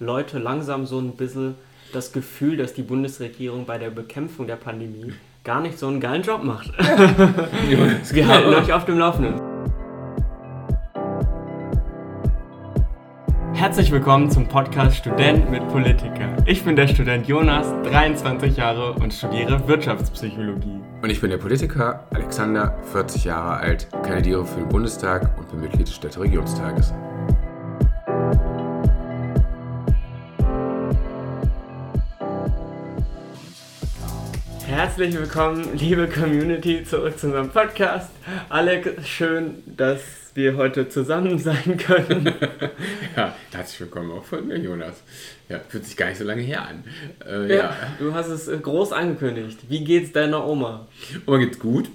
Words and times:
Leute 0.00 0.38
langsam 0.38 0.86
so 0.86 1.00
ein 1.00 1.16
bisschen 1.16 1.56
das 1.92 2.12
Gefühl, 2.12 2.56
dass 2.56 2.72
die 2.72 2.82
Bundesregierung 2.82 3.66
bei 3.66 3.78
der 3.78 3.90
Bekämpfung 3.90 4.46
der 4.46 4.54
Pandemie 4.54 5.12
gar 5.42 5.60
nicht 5.60 5.76
so 5.76 5.88
einen 5.88 5.98
geilen 5.98 6.22
Job 6.22 6.44
macht. 6.44 6.70
Wir 7.68 8.28
halten 8.28 8.54
euch 8.54 8.72
auf 8.72 8.84
dem 8.84 8.98
Laufenden. 8.98 9.40
Herzlich 13.54 13.90
willkommen 13.90 14.30
zum 14.30 14.46
Podcast 14.46 14.98
Student 14.98 15.50
mit 15.50 15.66
Politiker. 15.66 16.36
Ich 16.46 16.62
bin 16.62 16.76
der 16.76 16.86
Student 16.86 17.26
Jonas, 17.26 17.66
23 17.90 18.56
Jahre 18.56 18.92
und 18.92 19.12
studiere 19.12 19.66
Wirtschaftspsychologie. 19.66 20.78
Und 21.02 21.10
ich 21.10 21.20
bin 21.20 21.30
der 21.30 21.38
Politiker 21.38 22.06
Alexander, 22.10 22.78
40 22.92 23.24
Jahre 23.24 23.56
alt, 23.56 23.88
kandidiere 24.04 24.46
für 24.46 24.60
den 24.60 24.68
Bundestag 24.68 25.36
und 25.36 25.50
bin 25.50 25.60
Mitglied 25.60 25.88
des 25.88 25.96
Städteregionstages. 25.96 26.94
Herzlich 34.98 35.20
willkommen, 35.20 35.78
liebe 35.78 36.08
Community, 36.08 36.82
zurück 36.82 37.16
zu 37.20 37.26
unserem 37.26 37.50
Podcast. 37.50 38.10
Alex, 38.48 39.06
schön, 39.08 39.62
dass 39.64 40.00
wir 40.34 40.56
heute 40.56 40.88
zusammen 40.88 41.38
sein 41.38 41.76
können. 41.76 42.34
ja, 43.16 43.36
herzlich 43.52 43.82
willkommen 43.82 44.10
auch 44.10 44.24
von 44.24 44.48
mir, 44.48 44.58
Jonas. 44.58 45.04
Ja, 45.48 45.60
fühlt 45.60 45.86
sich 45.86 45.96
gar 45.96 46.08
nicht 46.08 46.18
so 46.18 46.24
lange 46.24 46.42
her 46.42 46.66
an. 46.66 46.82
Äh, 47.24 47.48
ja, 47.48 47.56
ja, 47.56 47.76
Du 48.00 48.12
hast 48.12 48.26
es 48.26 48.48
äh, 48.48 48.58
groß 48.58 48.90
angekündigt. 48.90 49.60
Wie 49.68 49.84
geht's 49.84 50.10
deiner 50.10 50.44
Oma? 50.44 50.88
Oma 51.26 51.38
geht's 51.38 51.60
gut. 51.60 51.88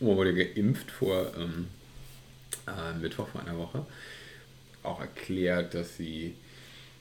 Oma 0.00 0.16
wurde 0.16 0.32
geimpft 0.32 0.90
vor 0.90 1.30
ähm, 1.36 1.66
äh, 2.66 2.98
Mittwoch 2.98 3.28
vor 3.28 3.42
einer 3.42 3.58
Woche. 3.58 3.84
Auch 4.82 5.02
erklärt, 5.02 5.74
dass 5.74 5.98
sie, 5.98 6.34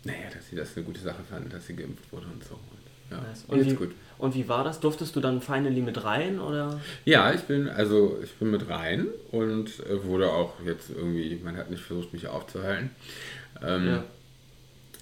naja, 0.04 0.30
dass 0.34 0.50
sie 0.50 0.58
das 0.58 0.76
eine 0.76 0.84
gute 0.84 1.00
Sache 1.00 1.24
fand, 1.30 1.54
dass 1.54 1.68
sie 1.68 1.76
geimpft 1.78 2.12
wurde 2.12 2.26
und 2.26 2.44
so. 2.44 2.60
Und, 3.10 3.18
ja, 3.18 3.24
nice. 3.24 3.46
und 3.48 3.66
wie, 3.66 3.74
gut. 3.76 3.96
Und 4.18 4.36
wie 4.36 4.48
war 4.48 4.64
das? 4.64 4.80
Durftest 4.80 5.16
du 5.16 5.20
dann 5.20 5.42
finally 5.42 5.82
mit 5.82 6.04
rein 6.04 6.40
oder? 6.40 6.80
Ja, 7.06 7.32
ich 7.34 7.42
bin 7.42 7.70
also 7.70 8.18
ich 8.24 8.34
bin 8.34 8.52
mit 8.52 8.68
rein 8.68 9.08
und 9.32 9.80
äh, 9.86 10.04
wurde 10.04 10.32
auch 10.32 10.54
jetzt 10.66 10.90
irgendwie, 10.90 11.40
man 11.44 11.56
hat 11.56 11.70
nicht 11.70 11.84
versucht 11.84 12.14
mich 12.14 12.28
aufzuhalten. 12.28 12.90
Ähm, 13.64 13.88
ja. 13.88 14.04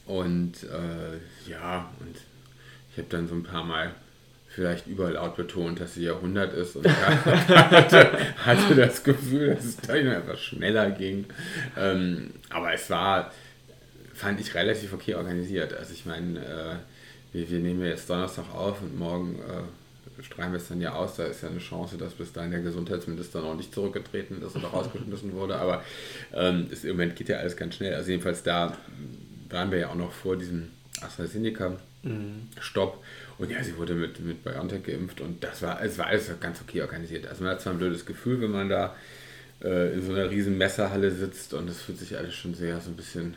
Und 0.06 0.64
äh, 0.64 1.50
ja, 1.50 1.90
und 2.00 2.16
ich 2.92 2.98
habe 2.98 3.08
dann 3.10 3.28
so 3.28 3.36
ein 3.36 3.44
paar 3.44 3.64
Mal 3.64 3.92
vielleicht 4.50 4.88
überlaut 4.88 5.36
betont, 5.36 5.82
dass 5.82 5.96
sie 5.96 6.06
Jahrhundert 6.06 6.54
ist 6.54 6.78
und 6.78 6.88
hatte, 7.50 8.18
hatte 8.38 8.76
das 8.76 9.04
Gefühl, 9.04 9.56
dass 9.56 9.66
es 9.66 9.78
da 9.78 9.94
einfach 9.94 10.38
schneller 10.38 10.92
ging. 10.92 11.26
Ähm, 11.78 12.32
aber 12.50 12.74
es 12.74 12.90
war, 12.90 13.34
fand 14.14 14.40
ich 14.40 14.56
relativ 14.56 14.94
okay 14.94 15.16
organisiert. 15.16 15.74
Also 15.74 15.94
ich 15.94 16.06
meine, 16.06 16.40
äh, 16.40 16.76
wir, 17.36 17.50
wir 17.50 17.60
nehmen 17.60 17.82
ja 17.82 17.88
jetzt 17.88 18.10
Donnerstag 18.10 18.46
auf 18.54 18.82
und 18.82 18.98
morgen 18.98 19.38
äh, 19.40 20.24
strahlen 20.24 20.54
wir 20.54 20.58
es 20.58 20.70
dann 20.70 20.80
ja 20.80 20.94
aus. 20.94 21.18
Da 21.18 21.26
ist 21.26 21.44
ja 21.44 21.50
eine 21.50 21.60
Chance, 21.60 21.98
dass 21.98 22.14
bis 22.14 22.32
dahin 22.32 22.52
der 22.52 22.62
Gesundheitsminister 22.62 23.42
noch 23.42 23.56
nicht 23.56 23.74
zurückgetreten 23.74 24.42
ist 24.42 24.56
oder 24.56 24.70
rausgeschmissen 24.70 25.34
wurde. 25.34 25.58
Aber 25.58 25.84
ähm, 26.34 26.68
ist, 26.72 26.86
im 26.86 26.92
Moment 26.92 27.16
geht 27.16 27.30
ja 27.30 27.38
alles 27.38 27.58
ganz 27.58 27.76
schnell. 27.76 27.94
Also 27.94 28.12
jedenfalls 28.12 28.44
da 28.44 28.78
waren 29.50 29.72
wir 29.72 29.80
ja 29.80 29.90
auch 29.90 29.96
noch 29.96 30.12
vor 30.12 30.38
diesem 30.38 30.70
AstraZeneca-Stopp. 31.02 33.04
Und 33.38 33.52
ja, 33.52 33.62
sie 33.62 33.78
wurde 33.78 33.96
mit, 33.96 34.20
mit 34.22 34.44
BioNTech 34.44 34.84
geimpft 34.84 35.20
und 35.20 35.44
das 35.44 35.62
war, 35.62 35.84
es 35.84 35.98
war 35.98 36.08
alles 36.08 36.32
ganz 36.40 36.62
okay 36.62 36.82
organisiert. 36.82 37.28
Also 37.28 37.44
man 37.44 37.52
hat 37.52 37.62
zwar 37.62 37.74
ein 37.74 37.80
blödes 37.80 38.06
Gefühl, 38.06 38.40
wenn 38.40 38.52
man 38.52 38.70
da 38.70 38.96
äh, 39.62 39.94
in 39.94 40.06
so 40.06 40.14
einer 40.14 40.30
riesen 40.30 40.58
Messerhalle 40.58 41.12
sitzt 41.12 41.54
und 41.54 41.70
es 41.70 41.82
fühlt 41.82 42.00
sich 42.00 42.18
alles 42.18 42.34
schon 42.34 42.54
sehr 42.54 42.80
so 42.80 42.92
ein 42.92 42.96
bisschen 42.96 43.36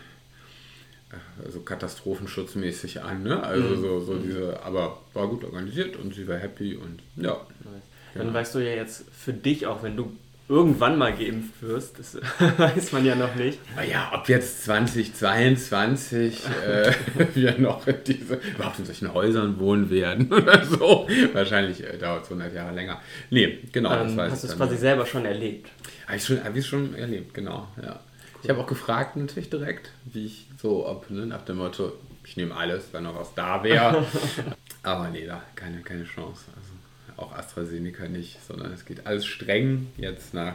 also 1.45 1.61
katastrophenschutzmäßig 1.61 3.03
an, 3.03 3.23
ne? 3.23 3.42
Also 3.42 3.77
mhm. 3.77 3.81
so, 3.81 4.01
so 4.01 4.12
mhm. 4.12 4.23
diese, 4.25 4.62
aber 4.62 4.98
war 5.14 5.28
gut 5.28 5.45
organisiert 5.45 5.97
und 5.97 6.14
sie 6.14 6.28
war 6.28 6.37
happy 6.37 6.77
und 6.77 7.01
ja. 7.17 7.33
Nice. 7.33 7.83
Dann 8.14 8.27
genau. 8.27 8.34
weißt 8.34 8.55
du 8.55 8.59
ja 8.59 8.75
jetzt 8.75 9.05
für 9.12 9.33
dich 9.33 9.67
auch, 9.67 9.83
wenn 9.83 9.97
du 9.97 10.13
irgendwann 10.48 10.96
mal 10.96 11.13
geimpft 11.14 11.63
wirst, 11.63 11.98
das 11.98 12.17
weiß 12.58 12.92
man 12.92 13.05
ja 13.05 13.14
noch 13.14 13.35
nicht. 13.35 13.58
Ja, 13.89 14.11
ob 14.14 14.29
jetzt 14.29 14.64
2022 14.64 16.42
äh, 16.67 16.92
wir 17.35 17.58
noch 17.58 17.86
in 17.86 17.96
diese, 18.07 18.36
überhaupt 18.36 18.79
in 18.79 18.86
solchen 18.86 19.13
Häusern 19.13 19.58
wohnen 19.58 19.90
werden 19.90 20.33
oder 20.33 20.64
so. 20.64 21.07
Wahrscheinlich 21.33 21.85
äh, 21.85 21.98
dauert 21.98 22.25
es 22.25 22.30
100 22.30 22.55
Jahre 22.55 22.75
länger. 22.75 23.01
Nee, 23.30 23.58
genau, 23.73 23.92
ähm, 23.92 24.08
das 24.08 24.17
weiß 24.17 24.33
Hast 24.33 24.45
du 24.45 24.48
es 24.48 24.57
quasi 24.57 24.77
selber 24.77 25.05
schon 25.05 25.27
erlebt? 25.27 25.70
Habe 26.07 26.17
ich 26.17 26.25
schon, 26.25 26.42
hab 26.42 26.57
ich 26.57 26.67
schon 26.67 26.95
erlebt, 26.95 27.35
genau, 27.35 27.69
ja. 27.83 28.01
Ich 28.43 28.51
habe 28.51 28.61
auch 28.61 28.67
gefragt 28.67 29.17
natürlich 29.17 29.51
direkt, 29.51 29.91
wie 30.05 30.27
ich 30.27 30.47
so, 30.61 30.87
ob, 30.87 31.11
ne, 31.11 31.27
nach 31.27 31.43
dem 31.43 31.57
Motto, 31.57 31.93
ich 32.25 32.37
nehme 32.37 32.55
alles, 32.55 32.93
wenn 32.93 33.05
noch 33.05 33.17
was 33.17 33.35
da 33.35 33.63
wäre. 33.65 34.07
Aber 34.83 35.09
nee, 35.09 35.27
da 35.27 35.43
keine, 35.55 35.81
keine 35.81 36.05
Chance. 36.05 36.45
Also 36.57 36.73
auch 37.17 37.33
AstraZeneca 37.33 38.07
nicht, 38.07 38.39
sondern 38.47 38.73
es 38.73 38.85
geht 38.85 39.07
alles 39.07 39.27
streng 39.27 39.89
jetzt 39.97 40.35
nach 40.35 40.55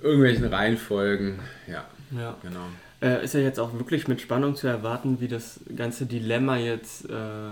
irgendwelchen 0.00 0.44
Reihenfolgen. 0.46 1.40
Ja, 1.66 1.86
ja. 2.16 2.36
genau. 2.42 2.66
Äh, 3.00 3.24
ist 3.24 3.34
ja 3.34 3.40
jetzt 3.40 3.58
auch 3.58 3.72
wirklich 3.72 4.06
mit 4.06 4.20
Spannung 4.20 4.54
zu 4.54 4.68
erwarten, 4.68 5.20
wie 5.20 5.28
das 5.28 5.60
ganze 5.74 6.06
Dilemma 6.06 6.56
jetzt 6.56 7.10
äh, 7.10 7.50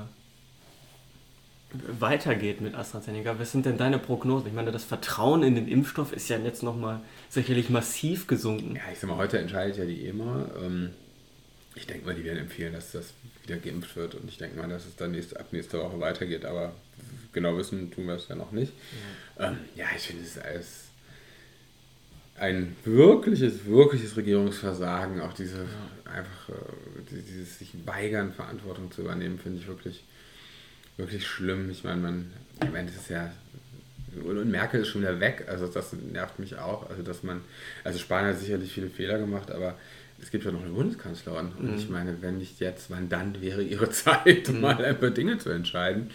weitergeht 1.73 2.61
mit 2.61 2.75
AstraZeneca. 2.75 3.39
Was 3.39 3.53
sind 3.53 3.67
denn 3.67 3.79
deine 3.79 3.99
Prognosen? 3.99 4.49
Ich 4.49 4.53
meine, 4.53 4.73
das 4.73 4.85
Vertrauen 4.85 5.43
in 5.43 5.55
den 5.55 5.69
Impfstoff 5.69 6.13
ist 6.13 6.29
ja 6.29 6.39
jetzt 6.39 6.63
nochmal 6.63 7.01
sicherlich 7.29 7.71
massiv 7.71 8.27
gesunken. 8.27 8.77
Ja, 8.77 8.83
ich 8.93 8.99
sag 8.99 9.09
mal, 9.09 9.17
heute 9.17 9.39
entscheidet 9.39 9.77
ja 9.77 9.85
die 9.85 10.07
EMA. 10.07 10.51
Ähm, 10.63 10.91
ich 11.75 11.87
denke 11.87 12.07
mal, 12.07 12.15
die 12.15 12.25
werden 12.25 12.39
empfehlen, 12.39 12.73
dass 12.73 12.93
das 12.93 13.13
wieder 13.45 13.57
geimpft 13.57 13.95
wird 13.97 14.15
und 14.17 14.29
ich 14.29 14.39
denke 14.39 14.59
mal, 14.59 14.69
dass 14.69 14.87
es 14.87 14.97
dann 14.97 15.13
nächste, 15.13 15.39
ab 15.39 15.53
nächster 15.53 15.79
Woche 15.79 16.01
weitergeht, 16.01 16.45
aber 16.45 16.73
genau 17.33 17.57
wissen 17.57 17.91
tun 17.91 18.07
wir 18.07 18.15
es 18.15 18.29
ja 18.29 18.35
noch 18.35 18.51
nicht. 18.51 18.73
Ja, 19.39 19.49
ähm, 19.49 19.59
ja 19.77 19.87
ich 19.97 20.03
finde, 20.03 20.25
es 20.25 20.37
ist 20.37 20.43
alles 20.45 20.85
ein 22.41 22.75
wirkliches, 22.85 23.67
wirkliches 23.67 24.17
Regierungsversagen. 24.17 25.21
Auch 25.21 25.35
diese 25.35 25.59
ja. 25.59 26.13
einfach 26.13 26.49
äh, 26.49 26.53
dieses 27.11 27.59
sich 27.59 27.75
weigern, 27.87 28.33
Verantwortung 28.33 28.91
zu 28.91 29.03
übernehmen, 29.03 29.39
finde 29.39 29.61
ich 29.61 29.69
wirklich 29.69 30.03
wirklich 31.01 31.27
schlimm. 31.27 31.71
Ich 31.71 31.85
meine, 31.85 32.01
man, 32.01 32.31
ich 32.63 32.71
meine, 32.71 32.87
das 32.87 33.03
ist 33.03 33.11
ja. 33.11 33.33
Und 34.25 34.51
Merkel 34.51 34.81
ist 34.81 34.89
schon 34.89 35.03
wieder 35.03 35.21
weg, 35.21 35.47
also 35.49 35.69
das 35.69 35.93
nervt 35.93 36.39
mich 36.39 36.59
auch. 36.59 36.91
Also, 36.91 37.03
dass 37.03 37.23
man, 37.23 37.43
also 37.85 37.99
Spanien 37.99 38.35
hat 38.35 38.41
sicherlich 38.41 38.73
viele 38.73 38.91
Fehler 38.91 39.19
gemacht, 39.19 39.53
aber 39.53 39.77
es 40.21 40.31
gibt 40.31 40.45
ja 40.45 40.51
noch 40.51 40.63
eine 40.63 40.71
Bundeskanzlerin. 40.71 41.53
Und 41.59 41.73
mhm. 41.73 41.79
ich 41.79 41.89
meine, 41.89 42.21
wenn 42.21 42.39
nicht 42.39 42.61
jetzt, 42.61 42.91
wann 42.91 43.09
dann 43.09 43.41
wäre 43.41 43.63
ihre 43.63 43.91
Zeit, 43.91 44.49
mhm. 44.49 44.61
mal 44.61 44.85
ein 44.85 44.99
paar 44.99 45.11
Dinge 45.11 45.39
zu 45.39 45.51
entscheiden. 45.51 46.11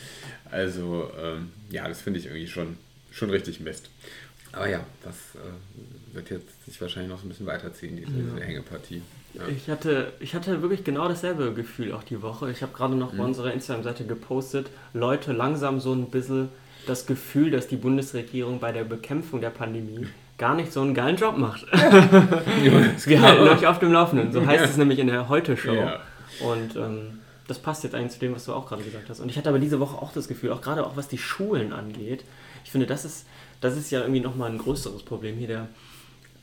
Also, 0.51 1.11
ähm, 1.17 1.51
ja, 1.69 1.87
das 1.87 2.01
finde 2.01 2.19
ich 2.19 2.25
irgendwie 2.25 2.47
schon, 2.47 2.77
schon 3.11 3.29
richtig 3.29 3.59
Mist. 3.61 3.89
Aber 4.51 4.69
ja, 4.69 4.85
das 5.03 5.15
äh, 5.35 6.15
wird 6.15 6.29
jetzt 6.29 6.65
sich 6.65 6.79
wahrscheinlich 6.79 7.11
noch 7.11 7.19
so 7.19 7.25
ein 7.25 7.29
bisschen 7.29 7.45
weiterziehen, 7.45 7.97
diese, 7.97 8.11
ja. 8.11 8.23
diese 8.23 8.41
Hängepartie. 8.41 9.01
Ja. 9.35 9.47
Ich, 9.47 9.69
hatte, 9.69 10.13
ich 10.19 10.33
hatte 10.33 10.61
wirklich 10.61 10.83
genau 10.83 11.07
dasselbe 11.07 11.53
Gefühl 11.53 11.93
auch 11.93 12.03
die 12.03 12.21
Woche. 12.21 12.49
Ich 12.51 12.61
habe 12.61 12.73
gerade 12.73 12.95
noch 12.95 13.13
mhm. 13.13 13.17
bei 13.17 13.23
unserer 13.23 13.53
Instagram-Seite 13.53 14.05
gepostet, 14.05 14.69
Leute 14.93 15.33
langsam 15.33 15.79
so 15.79 15.93
ein 15.93 16.09
bisschen 16.09 16.49
das 16.87 17.05
Gefühl, 17.05 17.51
dass 17.51 17.67
die 17.67 17.77
Bundesregierung 17.77 18.59
bei 18.59 18.71
der 18.71 18.83
Bekämpfung 18.83 19.41
der 19.41 19.49
Pandemie 19.49 20.07
gar 20.37 20.55
nicht 20.55 20.71
so 20.71 20.81
einen 20.81 20.93
geilen 20.93 21.15
Job 21.15 21.37
macht. 21.37 21.65
Wir 21.71 23.21
halten 23.21 23.43
euch 23.43 23.65
auf 23.65 23.79
dem 23.79 23.91
Laufenden. 23.91 24.31
So 24.31 24.45
heißt 24.45 24.63
ja. 24.63 24.69
es 24.69 24.77
nämlich 24.77 24.99
in 24.99 25.07
der 25.07 25.29
Heute-Show. 25.29 25.73
Ja. 25.73 25.99
Und 26.41 26.75
ähm, 26.75 27.19
das 27.47 27.59
passt 27.59 27.83
jetzt 27.83 27.95
eigentlich 27.95 28.11
zu 28.11 28.19
dem, 28.19 28.35
was 28.35 28.45
du 28.45 28.53
auch 28.53 28.67
gerade 28.67 28.83
gesagt 28.83 29.09
hast. 29.09 29.19
Und 29.19 29.29
ich 29.29 29.37
hatte 29.37 29.49
aber 29.49 29.59
diese 29.59 29.79
Woche 29.79 29.97
auch 29.97 30.11
das 30.11 30.27
Gefühl, 30.27 30.51
auch 30.51 30.61
gerade 30.61 30.85
auch 30.85 30.97
was 30.97 31.07
die 31.07 31.17
Schulen 31.17 31.73
angeht, 31.73 32.25
ich 32.63 32.71
finde, 32.71 32.87
das 32.87 33.05
ist, 33.05 33.25
das 33.61 33.77
ist 33.77 33.91
ja 33.91 34.01
irgendwie 34.01 34.19
nochmal 34.19 34.51
ein 34.51 34.57
größeres 34.57 35.03
Problem 35.03 35.37
hier. 35.37 35.47
Der, 35.47 35.67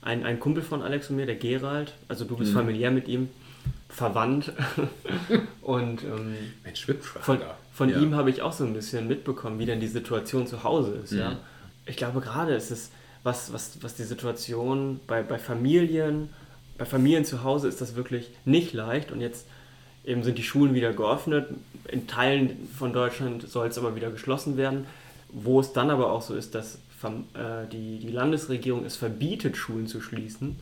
ein, 0.03 0.25
ein 0.25 0.41
Kumpel 0.41 0.63
von 0.63 0.83
Alex 0.83 1.11
und 1.11 1.17
mir, 1.17 1.27
der 1.27 1.37
Gerald, 1.37 1.95
also 2.09 2.25
du 2.25 2.37
bist 2.37 2.53
mhm. 2.53 2.57
familiär 2.57 2.91
mit 2.91 3.09
ihm, 3.09 3.29
verwandt. 3.89 4.53
und 5.63 6.03
ähm, 6.03 6.37
Mensch, 6.65 6.87
von, 7.21 7.39
von 7.73 7.89
ja. 7.89 7.99
ihm 7.99 8.15
habe 8.17 8.31
ich 8.31 8.43
auch 8.43 8.53
so 8.53 8.65
ein 8.65 8.75
bisschen 8.75 9.07
mitbekommen, 9.07 9.59
wie 9.59 9.67
denn 9.67 9.81
die 9.81 9.89
Situation 9.89 10.47
zu 10.47 10.65
Hause 10.65 10.99
ist. 11.05 11.13
Mhm. 11.13 11.19
Ja? 11.19 11.37
Ich 11.87 11.97
glaube, 11.97 12.21
gerade 12.21 12.55
ist 12.55 12.71
es, 12.71 12.91
was, 13.23 13.53
was, 13.53 13.83
was 13.83 13.95
die 13.95 14.03
Situation 14.03 15.01
bei, 15.07 15.23
bei 15.23 15.39
Familien, 15.39 16.31
bei 16.79 16.85
Familien 16.85 17.25
zu 17.25 17.45
Hause 17.45 17.69
ist 17.69 17.81
das 17.81 17.95
wirklich 17.95 18.31
nicht 18.45 18.73
leicht. 18.73 19.13
Und 19.13 19.21
jetzt 19.21 19.47
eben 20.05 20.25
sind 20.25 20.39
die 20.39 20.43
Schulen 20.43 20.75
wieder 20.75 20.93
geöffnet. 20.93 21.47
In 21.89 22.09
Teilen 22.09 22.69
von 22.77 22.93
Deutschland 22.93 23.49
soll 23.49 23.69
es 23.69 23.79
aber 23.79 23.95
wieder 23.95 24.11
geschlossen 24.11 24.57
werden. 24.57 24.87
Wo 25.29 25.61
es 25.61 25.73
dann 25.73 25.91
aber 25.91 26.13
auch 26.13 26.23
so 26.23 26.35
ist, 26.35 26.55
dass 26.55 26.79
die, 27.73 27.99
die 27.99 28.09
Landesregierung 28.09 28.85
es 28.85 28.97
verbietet, 28.97 29.57
Schulen 29.57 29.87
zu 29.87 30.01
schließen. 30.01 30.57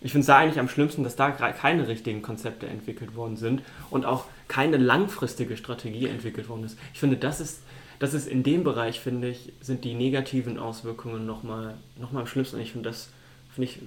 Ich 0.00 0.12
finde 0.12 0.20
es 0.20 0.26
da 0.26 0.38
eigentlich 0.38 0.58
am 0.58 0.68
schlimmsten, 0.68 1.02
dass 1.04 1.16
da 1.16 1.30
keine 1.30 1.88
richtigen 1.88 2.22
Konzepte 2.22 2.66
entwickelt 2.66 3.16
worden 3.16 3.36
sind 3.36 3.62
und 3.90 4.04
auch 4.04 4.26
keine 4.48 4.76
langfristige 4.76 5.56
Strategie 5.56 6.06
entwickelt 6.06 6.48
worden 6.48 6.64
ist. 6.64 6.78
Ich 6.92 7.00
finde, 7.00 7.16
das 7.16 7.40
ist, 7.40 7.62
das 7.98 8.14
ist 8.14 8.28
in 8.28 8.42
dem 8.42 8.62
Bereich, 8.62 9.00
finde 9.00 9.28
ich, 9.28 9.52
sind 9.60 9.84
die 9.84 9.94
negativen 9.94 10.58
Auswirkungen 10.58 11.26
nochmal 11.26 11.74
noch 11.98 12.12
mal 12.12 12.20
am 12.20 12.26
schlimmsten. 12.26 12.60
Ich 12.60 12.72
finde, 12.72 12.90
das 12.90 13.08
finde 13.54 13.70
ich 13.70 13.78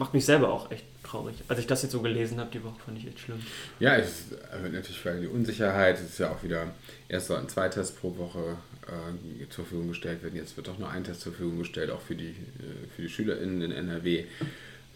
macht 0.00 0.14
mich 0.14 0.24
selber 0.24 0.50
auch 0.50 0.70
echt 0.70 0.86
traurig. 1.04 1.36
Als 1.46 1.60
ich 1.60 1.66
das 1.66 1.82
jetzt 1.82 1.92
so 1.92 2.00
gelesen 2.00 2.40
habe, 2.40 2.50
die 2.50 2.64
Woche, 2.64 2.80
fand 2.84 2.96
ich 2.98 3.06
echt 3.06 3.20
schlimm. 3.20 3.38
Ja, 3.78 3.96
es 3.96 4.08
ist 4.08 4.38
natürlich 4.72 5.04
weil 5.04 5.20
die 5.20 5.26
Unsicherheit. 5.26 5.96
Es 5.96 6.08
ist 6.10 6.18
ja 6.18 6.30
auch 6.30 6.42
wieder 6.42 6.72
erst 7.06 7.26
so 7.26 7.34
ein 7.34 7.50
Zweitest 7.50 8.00
pro 8.00 8.16
Woche 8.16 8.56
äh, 8.86 9.48
zur 9.50 9.66
Verfügung 9.66 9.88
gestellt 9.88 10.22
werden. 10.22 10.36
Jetzt 10.36 10.56
wird 10.56 10.68
doch 10.68 10.78
nur 10.78 10.88
ein 10.88 11.04
Test 11.04 11.20
zur 11.20 11.32
Verfügung 11.32 11.58
gestellt, 11.58 11.90
auch 11.90 12.00
für 12.00 12.14
die, 12.14 12.30
äh, 12.30 12.88
für 12.96 13.02
die 13.02 13.10
SchülerInnen 13.10 13.60
in 13.60 13.72
NRW. 13.72 14.24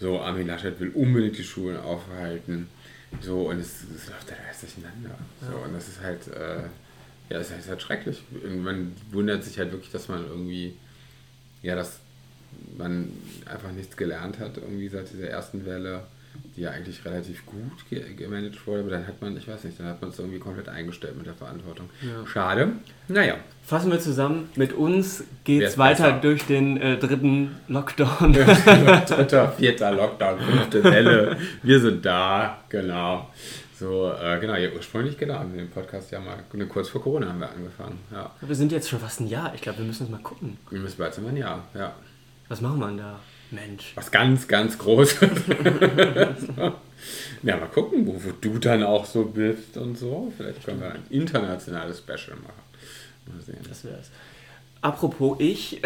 So, 0.00 0.20
Armin 0.20 0.46
Laschet 0.46 0.80
will 0.80 0.88
unbedingt 0.88 1.36
die 1.36 1.44
Schulen 1.44 1.76
aufhalten. 1.76 2.68
So, 3.20 3.50
und 3.50 3.60
es, 3.60 3.84
es 3.94 4.08
läuft 4.08 4.30
da 4.30 4.34
alles 4.42 4.60
durcheinander. 4.60 5.18
So, 5.42 5.52
ja. 5.52 5.64
und 5.66 5.74
das 5.74 5.86
ist 5.86 6.00
halt, 6.00 6.28
äh, 6.28 6.62
ja, 7.28 7.40
es 7.40 7.50
ist 7.50 7.68
halt 7.68 7.82
schrecklich. 7.82 8.22
Man 8.42 8.92
wundert 9.12 9.44
sich 9.44 9.58
halt 9.58 9.70
wirklich, 9.70 9.92
dass 9.92 10.08
man 10.08 10.26
irgendwie, 10.26 10.74
ja, 11.62 11.76
dass 11.76 12.00
man 12.76 13.10
einfach 13.46 13.72
nichts 13.72 13.96
gelernt 13.96 14.38
hat, 14.38 14.56
irgendwie 14.56 14.88
seit 14.88 15.12
dieser 15.12 15.28
ersten 15.28 15.64
Welle 15.64 16.02
die 16.56 16.62
ja 16.62 16.70
eigentlich 16.70 17.04
relativ 17.04 17.44
gut 17.46 17.56
gemanagt 18.16 18.66
wurde, 18.66 18.80
aber 18.80 18.90
dann 18.90 19.06
hat 19.06 19.20
man, 19.20 19.36
ich 19.36 19.48
weiß 19.48 19.64
nicht, 19.64 19.78
dann 19.78 19.86
hat 19.88 20.00
man 20.00 20.10
es 20.10 20.18
irgendwie 20.18 20.38
komplett 20.38 20.68
eingestellt 20.68 21.16
mit 21.16 21.26
der 21.26 21.34
Verantwortung. 21.34 21.90
Ja. 22.00 22.26
Schade. 22.26 22.72
Naja. 23.08 23.36
Fassen 23.64 23.90
wir 23.90 23.98
zusammen, 23.98 24.50
mit 24.56 24.72
uns 24.72 25.24
geht 25.44 25.62
es 25.62 25.78
weiter 25.78 26.04
besser? 26.04 26.20
durch 26.20 26.44
den 26.46 26.76
äh, 26.76 26.98
dritten 26.98 27.56
Lockdown. 27.68 28.32
Dritter, 29.06 29.52
vierter 29.52 29.92
Lockdown, 29.92 30.38
fünfte 30.38 30.84
Welle. 30.84 31.36
Wir 31.62 31.80
sind 31.80 32.04
da, 32.04 32.58
genau. 32.68 33.30
So, 33.76 34.12
äh, 34.12 34.38
genau, 34.38 34.54
ja, 34.54 34.68
ursprünglich 34.70 35.18
genau, 35.18 35.42
mit 35.44 35.58
dem 35.58 35.70
Podcast 35.70 36.10
ja 36.12 36.20
mal 36.20 36.36
kurz 36.68 36.90
vor 36.90 37.02
Corona 37.02 37.28
haben 37.28 37.40
wir 37.40 37.50
angefangen. 37.50 37.98
Ja. 38.12 38.30
Wir 38.40 38.54
sind 38.54 38.70
jetzt 38.70 38.88
schon 38.88 39.00
fast 39.00 39.20
ein 39.20 39.26
Jahr. 39.26 39.52
Ich 39.54 39.62
glaube, 39.62 39.78
wir 39.78 39.86
müssen 39.86 40.04
uns 40.04 40.12
mal 40.12 40.22
gucken. 40.22 40.58
Wir 40.70 40.80
müssen 40.80 40.98
bald 40.98 41.18
ein 41.18 41.36
Jahr, 41.36 41.64
ja. 41.74 41.94
Was 42.48 42.60
machen 42.60 42.78
wir 42.78 42.88
denn 42.88 42.98
da? 42.98 43.20
Mensch. 43.50 43.92
Was 43.94 44.10
ganz, 44.10 44.48
ganz 44.48 44.78
Großes. 44.78 45.20
ja, 47.42 47.56
mal 47.56 47.66
gucken, 47.66 48.06
wo, 48.06 48.14
wo, 48.14 48.30
du 48.40 48.58
dann 48.58 48.82
auch 48.82 49.04
so 49.04 49.24
bist 49.26 49.76
und 49.76 49.96
so. 49.96 50.32
Vielleicht 50.36 50.64
können 50.64 50.80
wir 50.80 50.92
ein 50.92 51.04
internationales 51.10 51.98
Special 51.98 52.36
machen. 52.36 52.62
Mal 53.26 53.40
sehen. 53.40 53.58
Das 53.68 53.84
wär's. 53.84 54.10
Apropos 54.80 55.36
ich. 55.38 55.80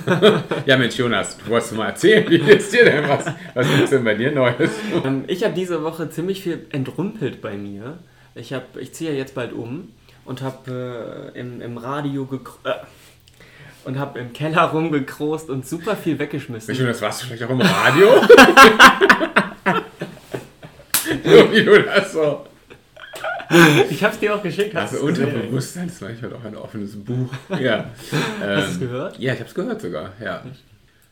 ja, 0.66 0.76
Mensch, 0.76 0.96
Jonas, 0.96 1.38
du 1.38 1.50
wolltest 1.50 1.74
mal 1.74 1.90
erzählen, 1.90 2.28
wie 2.28 2.38
ist 2.38 2.72
dir 2.72 2.84
denn 2.84 3.08
was? 3.08 3.26
Was 3.54 3.70
ist 3.70 3.92
denn 3.92 4.02
bei 4.02 4.14
dir 4.14 4.32
Neues? 4.32 4.70
Ähm, 5.04 5.24
ich 5.28 5.44
habe 5.44 5.54
diese 5.54 5.84
Woche 5.84 6.10
ziemlich 6.10 6.42
viel 6.42 6.66
entrümpelt 6.70 7.40
bei 7.40 7.56
mir. 7.56 7.98
Ich, 8.34 8.52
ich 8.80 8.92
ziehe 8.92 9.12
ja 9.12 9.16
jetzt 9.16 9.36
bald 9.36 9.52
um 9.52 9.92
und 10.24 10.42
habe 10.42 11.32
äh, 11.34 11.38
im, 11.38 11.60
im 11.60 11.78
Radio 11.78 12.28
äh, 12.64 12.70
und 13.84 13.98
habe 13.98 14.18
im 14.18 14.32
Keller 14.32 14.62
rumgekrost 14.62 15.50
und 15.50 15.66
super 15.66 15.96
viel 15.96 16.18
weggeschmissen. 16.18 16.74
Mensch, 16.74 16.86
das 16.86 17.02
warst 17.02 17.22
du 17.22 17.26
vielleicht 17.26 17.42
auch 17.44 17.50
im 17.50 17.60
Radio? 17.60 18.08
so 21.24 21.52
wie 21.52 21.64
du 21.64 21.82
das 21.82 22.12
so. 22.12 22.46
Ich 23.90 24.02
hab's 24.02 24.18
dir 24.18 24.34
auch 24.34 24.42
geschickt. 24.42 24.74
Also 24.74 25.04
Unterbewusstsein 25.04 25.88
ist 25.88 26.00
manchmal 26.00 26.30
doch 26.30 26.44
ein 26.44 26.56
offenes 26.56 26.96
Buch. 26.96 27.28
Ja. 27.60 27.86
Hast 28.40 28.40
du 28.40 28.46
es 28.46 28.74
ähm, 28.74 28.80
gehört? 28.80 29.18
Ja, 29.18 29.34
ich 29.34 29.40
hab's 29.40 29.54
gehört 29.54 29.80
sogar. 29.80 30.10
Ja. 30.22 30.42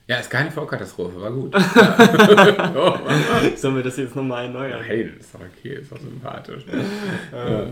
Ja, 0.06 0.16
ist 0.16 0.28
keine 0.28 0.50
Vollkatastrophe, 0.50 1.20
war 1.20 1.31
gut. 1.31 1.55
Ja. 1.76 2.73
oh, 2.75 2.99
Sollen 3.56 3.76
wir 3.76 3.82
das 3.84 3.96
jetzt 3.96 4.16
nochmal 4.16 4.46
erneuern? 4.46 4.82
Hey, 4.82 5.12
das 5.16 5.26
ist 5.26 5.34
doch 5.34 5.40
okay, 5.40 5.75
ist 5.75 5.93
doch 5.93 6.00
sympathisch. 6.00 6.64
Ähm. 6.73 6.82
Ja. 7.32 7.66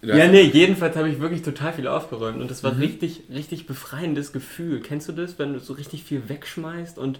Ja, 0.00 0.28
nee, 0.28 0.42
jedenfalls 0.42 0.96
habe 0.96 1.08
ich 1.08 1.18
wirklich 1.20 1.42
total 1.42 1.72
viel 1.72 1.88
aufgeräumt 1.88 2.40
und 2.40 2.50
das 2.50 2.62
war 2.62 2.72
mhm. 2.72 2.80
richtig, 2.80 3.22
richtig 3.32 3.66
befreiendes 3.66 4.32
Gefühl. 4.32 4.80
Kennst 4.80 5.08
du 5.08 5.12
das, 5.12 5.38
wenn 5.38 5.54
du 5.54 5.60
so 5.60 5.72
richtig 5.72 6.04
viel 6.04 6.28
wegschmeißt 6.28 6.98
und 6.98 7.18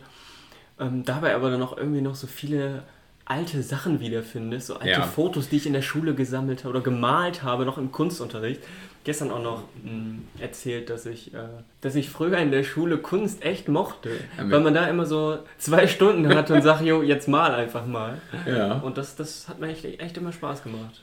ähm, 0.79 1.05
dabei 1.05 1.35
aber 1.35 1.51
dann 1.51 1.63
auch 1.63 1.77
irgendwie 1.77 2.03
noch 2.03 2.15
so 2.15 2.29
viele 2.29 2.85
alte 3.25 3.63
Sachen 3.63 4.01
wiederfindest, 4.01 4.69
so 4.69 4.75
alte 4.75 4.89
ja. 4.89 5.03
Fotos, 5.03 5.49
die 5.49 5.57
ich 5.57 5.67
in 5.67 5.75
der 5.75 5.83
Schule 5.83 6.15
gesammelt 6.15 6.61
habe 6.61 6.71
oder 6.71 6.81
gemalt 6.81 7.43
habe, 7.43 7.67
noch 7.67 7.79
im 7.79 7.93
Kunstunterricht. 7.93 8.63
Gestern 9.05 9.31
auch 9.31 9.43
noch 9.43 9.63
mh, 9.83 9.91
hm, 9.91 10.23
erzählt, 10.39 10.89
dass 10.89 11.05
ich, 11.05 11.35
äh, 11.35 11.39
dass 11.81 11.95
ich 11.95 12.09
früher 12.11 12.39
in 12.39 12.51
der 12.51 12.63
Schule 12.63 12.99
Kunst 12.99 13.45
echt 13.45 13.69
mochte, 13.69 14.11
ja, 14.37 14.51
weil 14.51 14.61
man 14.61 14.73
da 14.73 14.87
immer 14.87 15.05
so 15.05 15.39
zwei 15.59 15.87
Stunden 15.87 16.29
hatte 16.35 16.55
und 16.55 16.63
sagt, 16.63 16.83
jo, 16.83 17.03
jetzt 17.03 17.29
mal 17.29 17.55
einfach 17.55 17.87
mal. 17.87 18.19
Ja. 18.47 18.75
Und 18.79 18.99
das, 18.99 19.17
das 19.17 19.49
hat 19.49 19.61
mir 19.61 19.69
echt, 19.69 19.85
echt 19.85 20.17
immer 20.17 20.33
Spaß 20.33 20.63
gemacht. 20.63 21.03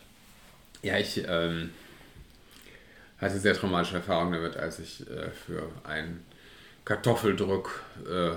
Ja, 0.85 0.99
ich 0.99 1.23
ähm, 1.27 1.71
hatte 3.17 3.39
sehr 3.39 3.55
traumatische 3.55 3.95
Erfahrungen 3.95 4.33
damit, 4.33 4.55
als 4.55 4.77
ich 4.77 5.01
äh, 5.09 5.31
für 5.31 5.67
einen 5.83 6.23
Kartoffeldruck 6.85 7.81
äh, 8.07 8.33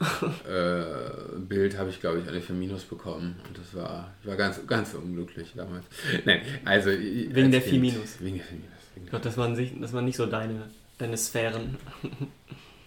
äh, 0.50 1.36
Bild 1.36 1.76
habe 1.76 1.90
ich, 1.90 2.00
glaube 2.00 2.20
ich, 2.20 2.28
eine 2.28 2.40
für 2.40 2.54
Minus 2.54 2.84
bekommen. 2.84 3.38
Und 3.46 3.58
das 3.58 3.74
war, 3.74 4.14
ich 4.22 4.26
war 4.26 4.36
ganz, 4.36 4.66
ganz 4.66 4.94
unglücklich 4.94 5.52
damals. 5.54 5.84
Nein, 6.24 6.40
also. 6.64 6.88
Wegen 6.88 7.50
der 7.52 7.60
4 7.60 7.78
Minus. 7.78 8.18
Wegen 8.18 8.38
der 8.38 8.46
4 8.46 8.56
Minus. 8.56 9.10
Gott, 9.10 9.26
das 9.26 9.36
waren, 9.36 9.52
nicht, 9.52 9.74
das 9.78 9.92
waren 9.92 10.06
nicht 10.06 10.16
so 10.16 10.24
deine, 10.24 10.70
deine 10.96 11.18
Sphären. 11.18 11.76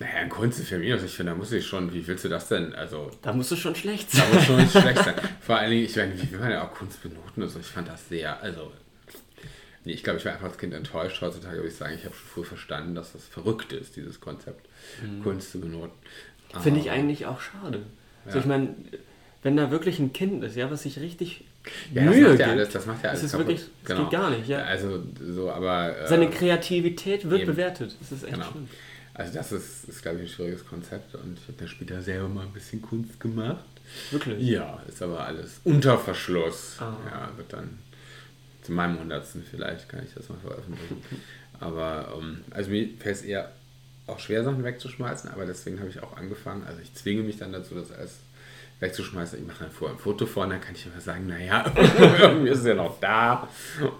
Naja, 0.02 0.22
ein 0.22 0.30
Kunst 0.30 0.60
ist 0.60 0.70
für 0.70 0.80
Minus. 0.80 1.04
Ich 1.04 1.14
finde, 1.14 1.32
da 1.32 1.38
muss 1.38 1.52
ich 1.52 1.64
schon, 1.64 1.94
wie 1.94 2.06
willst 2.08 2.26
du 2.26 2.30
das 2.30 2.48
denn? 2.48 2.74
Also. 2.74 3.12
Da 3.22 3.34
musst 3.34 3.52
du 3.52 3.56
schon 3.56 3.76
schlecht 3.76 4.10
sein. 4.10 4.24
Da 4.32 4.36
muss 4.36 4.46
schon 4.46 4.82
schlecht 4.82 5.04
sein. 5.04 5.14
Vor 5.42 5.58
allen 5.58 5.70
Dingen, 5.70 5.86
ich 5.86 5.96
meine, 5.96 6.20
wie 6.20 6.32
will 6.32 6.40
man 6.40 6.50
ja 6.50 6.66
auch 6.66 6.74
Kunst 6.74 7.04
benoten? 7.04 7.44
Also, 7.44 7.60
ich 7.60 7.68
fand 7.68 7.88
das 7.88 8.10
sehr, 8.10 8.42
also. 8.42 8.72
Nee, 9.86 9.94
ich 9.94 10.04
glaube, 10.04 10.18
ich 10.18 10.26
war 10.26 10.34
einfach 10.34 10.48
als 10.48 10.58
Kind 10.58 10.74
enttäuscht. 10.74 11.22
Heutzutage 11.22 11.58
würde 11.58 11.68
ich 11.68 11.76
sagen, 11.76 11.94
ich 11.94 12.04
habe 12.04 12.16
schon 12.16 12.28
früh 12.28 12.44
verstanden, 12.44 12.96
dass 12.96 13.14
das 13.14 13.26
verrückt 13.26 13.74
ist, 13.74 13.96
dieses 13.96 14.20
Konzept, 14.20 14.68
mhm. 15.04 15.22
Kunst 15.22 15.52
zu 15.52 15.60
benoten. 15.60 15.94
Finde 16.62 16.80
ich 16.80 16.90
eigentlich 16.90 17.28
auch 17.28 17.40
schade. 17.40 17.78
Ja. 17.78 18.26
Also 18.26 18.40
ich 18.40 18.46
meine, 18.46 18.70
wenn 19.44 19.56
da 19.56 19.70
wirklich 19.70 20.00
ein 20.00 20.14
Kind 20.14 20.44
ist, 20.44 20.56
ja, 20.56 20.72
was 20.72 20.82
sich 20.82 21.00
richtig 21.00 21.46
ja, 21.94 22.02
Mühe 22.04 22.22
das 22.24 22.30
macht 22.32 22.40
ja 22.40 22.48
alles, 22.48 22.70
das 22.70 22.86
macht 22.88 23.04
ja 23.04 23.10
alles. 23.10 23.22
Das 23.22 23.34
ist 23.34 23.38
wirklich, 23.38 23.60
das 23.60 23.96
genau. 23.96 24.10
geht 24.10 24.20
gar 24.20 24.30
nicht, 24.32 24.48
ja. 24.48 24.64
Also 24.64 25.04
so, 25.20 25.52
aber 25.52 25.96
seine 26.08 26.30
Kreativität 26.32 27.30
wird 27.30 27.42
eben. 27.42 27.52
bewertet. 27.52 27.96
Das 28.00 28.12
ist 28.12 28.24
echt 28.24 28.34
genau. 28.34 28.46
schlimm. 28.50 28.68
Also 29.14 29.34
das 29.34 29.52
ist, 29.52 29.90
ist 29.90 30.02
glaube 30.02 30.20
ich, 30.20 30.24
ein 30.24 30.34
schwieriges 30.36 30.66
Konzept 30.66 31.16
und 31.16 31.38
ich 31.38 31.48
habe 31.48 31.58
dann 31.58 31.68
später 31.68 32.02
selber 32.02 32.30
mal 32.30 32.46
ein 32.46 32.54
bisschen 32.54 32.82
Kunst 32.82 33.20
gemacht. 33.20 33.66
Wirklich? 34.12 34.42
Ja, 34.42 34.82
ist 34.88 35.02
aber 35.02 35.26
alles 35.26 35.60
unter 35.64 35.98
Verschluss. 35.98 36.78
Ah. 36.80 36.96
Ja, 37.10 37.38
wird 37.38 37.52
dann 37.52 37.80
zu 38.62 38.72
meinem 38.72 39.00
Hundertsten 39.00 39.44
vielleicht 39.44 39.90
kann 39.90 40.04
ich 40.06 40.14
das 40.14 40.30
mal 40.30 40.38
veröffentlichen. 40.38 41.02
aber 41.60 42.16
um, 42.16 42.24
ähm, 42.24 42.40
also 42.52 42.70
mir 42.70 42.88
fällt 43.00 43.18
es 43.18 43.22
eher 43.24 43.52
auch 44.08 44.20
schwer, 44.20 44.44
Sachen 44.44 44.64
wegzuschmeißen, 44.64 45.30
aber 45.32 45.46
deswegen 45.46 45.80
habe 45.80 45.90
ich 45.90 46.02
auch 46.02 46.18
angefangen. 46.18 46.64
Also 46.68 46.80
ich 46.82 46.94
zwinge 46.94 47.24
mich 47.24 47.38
dann 47.38 47.52
dazu, 47.52 47.76
das 47.76 47.92
alles 47.92 48.20
wegzuschmeißen. 48.80 49.40
Ich 49.40 49.46
mache 49.46 49.64
dann 49.64 49.72
vorher 49.72 49.96
ein 49.96 50.02
Foto 50.02 50.26
vor 50.26 50.44
und 50.44 50.50
dann 50.52 50.62
kann 50.62 50.76
ich 50.76 50.86
immer 50.86 51.00
sagen, 51.00 51.28
naja, 51.28 51.72
irgendwie 52.20 52.50
ist 52.50 52.60
es 52.60 52.66
ja 52.66 52.74
noch 52.74 53.00
da. 53.00 53.48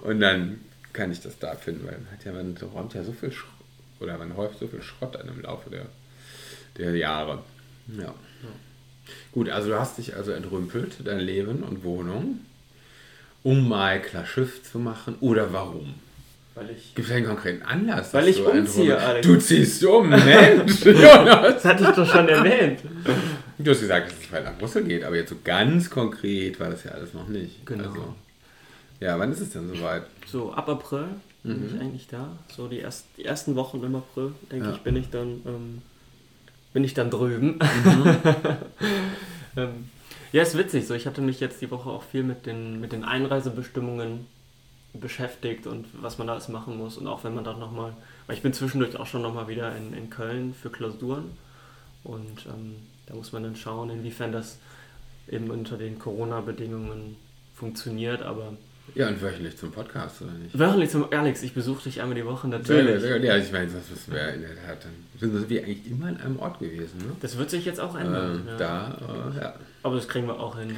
Und 0.04 0.20
dann 0.20 0.62
kann 0.92 1.12
ich 1.12 1.22
das 1.22 1.40
da 1.40 1.56
finden, 1.56 1.86
weil 1.86 1.98
man 1.98 2.12
hat 2.12 2.26
ja, 2.26 2.34
man 2.34 2.58
räumt 2.74 2.94
ja 2.94 3.04
so 3.04 3.14
viel 3.14 3.32
Schrott, 3.32 3.52
oder 4.02 4.18
man 4.18 4.36
häuft 4.36 4.60
so 4.60 4.68
viel 4.68 4.82
Schrott 4.82 5.16
an 5.16 5.28
im 5.28 5.42
Laufe 5.42 5.70
der, 5.70 5.86
der 6.78 6.96
Jahre. 6.96 7.40
Ja. 7.98 8.04
ja. 8.04 8.14
Gut, 9.32 9.50
also 9.50 9.70
du 9.70 9.80
hast 9.80 9.98
dich 9.98 10.16
also 10.16 10.32
entrümpelt, 10.32 10.96
dein 11.06 11.20
Leben 11.20 11.64
und 11.64 11.84
Wohnung, 11.84 12.40
um 13.44 13.68
mal 13.68 14.02
klar 14.02 14.26
Schiff 14.26 14.64
zu 14.64 14.80
machen 14.80 15.16
oder 15.22 15.54
warum? 15.54 15.96
Weil 16.54 16.72
ich. 16.72 16.94
Gibt 16.96 17.08
es 17.08 17.14
einen 17.14 17.26
konkreten 17.26 17.64
Anlass? 17.64 18.14
Weil 18.14 18.28
ich 18.28 18.44
umziehe, 18.44 18.98
Alex. 18.98 19.26
Du 19.26 19.38
ziehst 19.38 19.84
um, 19.86 20.10
Mensch! 20.10 20.82
das 20.84 21.64
hatte 21.64 21.84
ich 21.84 21.96
doch 21.96 22.06
schon 22.06 22.28
erwähnt. 22.28 22.80
Du 23.58 23.72
hast 23.72 23.80
gesagt, 23.80 24.12
dass 24.12 24.20
es 24.20 24.28
bald 24.28 24.44
nach 24.44 24.58
Brüssel 24.58 24.84
geht, 24.84 25.04
aber 25.04 25.16
jetzt 25.16 25.30
so 25.30 25.38
ganz 25.44 25.90
konkret 25.90 26.60
war 26.60 26.70
das 26.70 26.84
ja 26.84 26.92
alles 26.92 27.14
noch 27.14 27.28
nicht. 27.30 27.66
Genau. 27.66 27.90
Also, 27.90 28.16
ja, 29.00 29.18
wann 29.18 29.32
ist 29.32 29.40
es 29.40 29.52
denn 29.52 29.70
soweit? 29.74 30.04
So, 30.28 30.52
ab 30.52 30.68
April 30.68 31.08
mhm. 31.44 31.60
bin 31.60 31.66
ich 31.68 31.82
eigentlich 31.82 32.08
da. 32.08 32.38
So 32.56 32.68
die, 32.68 32.80
erst, 32.80 33.06
die 33.18 33.26
ersten 33.26 33.56
Wochen 33.56 33.84
im 33.84 33.96
April, 33.96 34.34
denke 34.52 34.68
ja. 34.68 34.74
ich, 34.74 34.82
bin 34.82 34.96
ich 34.96 35.10
dann, 35.10 35.42
ähm, 35.46 35.82
bin 36.74 36.84
ich 36.84 36.94
dann 36.94 37.10
drüben. 37.10 37.60
Mhm. 37.60 38.18
ähm, 39.58 39.90
ja, 40.32 40.44
ist 40.44 40.58
witzig. 40.58 40.88
So, 40.88 40.94
ich 40.94 41.08
hatte 41.08 41.22
mich 41.22 41.40
jetzt 41.40 41.62
die 41.62 41.72
Woche 41.72 41.90
auch 41.90 42.04
viel 42.04 42.24
mit 42.24 42.46
den, 42.46 42.80
mit 42.80 42.94
den 42.94 43.04
Einreisebestimmungen 43.04 44.26
beschäftigt 44.94 45.68
und 45.68 45.88
was 46.02 46.18
man 46.18 46.28
da 46.28 46.34
alles 46.34 46.48
machen 46.48 46.78
muss. 46.78 46.98
Und 46.98 47.08
auch 47.08 47.24
wenn 47.24 47.36
man 47.36 47.44
dann 47.44 47.60
nochmal, 47.60 47.94
weil 48.28 48.36
ich 48.36 48.42
bin 48.42 48.54
zwischendurch 48.54 48.98
auch 48.98 49.08
schon 49.08 49.22
nochmal 49.22 49.48
wieder 49.48 49.76
in, 49.76 49.94
in 49.94 50.10
Köln 50.10 50.54
für 50.54 50.70
Klausuren. 50.70 51.32
Und 52.04 52.46
ähm, 52.48 52.76
da 53.06 53.16
muss 53.16 53.32
man 53.32 53.44
dann 53.44 53.56
schauen, 53.56 53.90
inwiefern 53.90 54.32
das 54.32 54.58
eben 55.30 55.50
unter 55.50 55.78
den 55.78 56.00
Corona-Bedingungen 56.00 57.18
funktioniert. 57.54 58.22
Aber 58.22 58.54
ja, 58.96 59.08
und 59.08 59.22
wöchentlich 59.22 59.58
zum 59.58 59.72
Podcast, 59.72 60.22
oder 60.22 60.32
nicht? 60.34 60.58
Wöchentlich 60.58 60.90
zum 60.90 61.12
Alex, 61.12 61.44
ich 61.44 61.54
besuche 61.54 61.84
dich 61.84 62.02
einmal 62.02 62.16
die 62.16 62.26
Woche 62.26 62.48
natürlich. 62.48 63.04
Ja, 63.04 63.16
ja, 63.18 63.38
ich 63.38 63.52
meine, 63.52 63.68
was, 63.74 63.92
was 63.92 64.10
wäre 64.12 64.32
in 64.32 64.42
der 64.42 64.56
Tat 64.56 64.86
dann. 64.86 65.30
Sind 65.32 65.50
wir 65.50 65.64
eigentlich 65.64 65.90
immer 65.90 66.08
an 66.08 66.18
einem 66.18 66.40
Ort 66.40 66.60
gewesen, 66.60 66.98
ne? 67.00 67.16
Das 67.22 67.38
wird 67.38 67.50
sich 67.50 67.66
jetzt 67.66 67.80
auch 67.80 67.96
ändern. 67.96 68.42
Ähm, 68.42 68.48
ja. 68.48 68.58
Da, 68.58 68.98
äh, 69.36 69.40
ja. 69.40 69.56
Aber 69.84 69.96
das 69.96 70.08
kriegen 70.08 70.28
wir 70.28 70.40
auch 70.40 70.58
hin. 70.58 70.76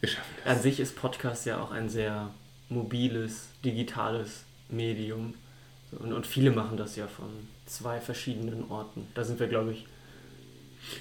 Wir 0.00 0.08
schaffen 0.08 0.34
das. 0.44 0.56
An 0.56 0.62
sich 0.62 0.80
ist 0.80 0.96
Podcast 0.96 1.46
ja 1.46 1.60
auch 1.60 1.70
ein 1.72 1.88
sehr 1.88 2.30
mobiles, 2.68 3.48
digitales 3.64 4.44
Medium. 4.68 5.34
Und, 5.92 6.12
und 6.12 6.26
viele 6.26 6.50
machen 6.50 6.76
das 6.76 6.96
ja 6.96 7.06
von 7.06 7.28
zwei 7.66 8.00
verschiedenen 8.00 8.70
Orten. 8.70 9.06
Da 9.14 9.24
sind 9.24 9.40
wir, 9.40 9.46
glaube 9.46 9.72
ich, 9.72 9.86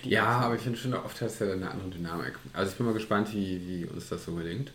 Ja, 0.03 0.25
aber 0.39 0.55
ich 0.55 0.61
finde 0.61 0.79
schon, 0.79 0.93
oft 0.93 1.19
hast 1.21 1.41
du 1.41 1.51
eine 1.51 1.69
andere 1.69 1.89
Dynamik. 1.89 2.33
Also 2.53 2.71
ich 2.71 2.77
bin 2.77 2.85
mal 2.85 2.93
gespannt, 2.93 3.33
wie, 3.33 3.61
wie 3.67 3.85
uns 3.85 4.09
das 4.09 4.25
so 4.25 4.33
gelingt. 4.33 4.71